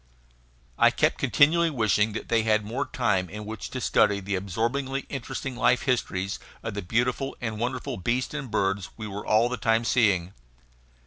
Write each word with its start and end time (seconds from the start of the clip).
I 0.79 0.89
kept 0.89 1.19
continually 1.19 1.69
wishing 1.69 2.13
that 2.13 2.27
they 2.27 2.41
had 2.41 2.65
more 2.65 2.87
time 2.87 3.29
in 3.29 3.45
which 3.45 3.69
to 3.69 3.79
study 3.79 4.19
the 4.19 4.33
absorbingly 4.33 5.01
interesting 5.09 5.55
life 5.55 5.83
histories 5.83 6.39
of 6.63 6.73
the 6.73 6.81
beautiful 6.81 7.37
and 7.39 7.59
wonderful 7.59 7.97
beasts 7.97 8.33
and 8.33 8.49
birds 8.49 8.89
we 8.97 9.05
were 9.05 9.23
all 9.27 9.47
the 9.47 9.57
time 9.57 9.85
seeing. 9.85 10.33